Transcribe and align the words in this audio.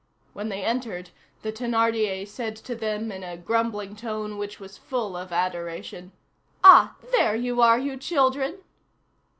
When 0.33 0.49
they 0.49 0.63
entered, 0.63 1.11
the 1.43 1.51
Thénardier 1.51 2.27
said 2.27 2.55
to 2.55 2.73
them 2.75 3.11
in 3.11 3.23
a 3.23 3.37
grumbling 3.37 3.95
tone 3.95 4.39
which 4.39 4.59
was 4.59 4.75
full 4.75 5.15
of 5.15 5.31
adoration, 5.31 6.11
"Ah! 6.63 6.95
there 7.11 7.35
you 7.35 7.61
are, 7.61 7.77
you 7.77 7.97
children!" 7.97 8.57